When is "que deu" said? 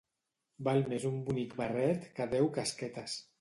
2.21-2.51